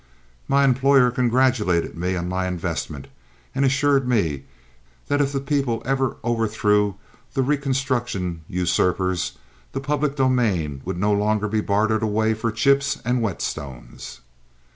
My 0.47 0.63
employer 0.63 1.11
congratulated 1.11 1.95
me 1.95 2.15
on 2.15 2.27
my 2.27 2.47
investment, 2.47 3.05
and 3.53 3.63
assured 3.63 4.07
me 4.07 4.45
that 5.09 5.21
if 5.21 5.31
the 5.31 5.39
people 5.39 5.83
ever 5.85 6.17
overthrew 6.23 6.95
the 7.35 7.43
Reconstruction 7.43 8.41
usurpers 8.47 9.33
the 9.73 9.79
public 9.79 10.15
domain 10.15 10.81
would 10.85 10.97
no 10.97 11.11
longer 11.13 11.47
be 11.47 11.61
bartered 11.61 12.01
away 12.01 12.33
for 12.33 12.51
chips 12.51 12.99
and 13.05 13.19
whetstones. 13.21 14.21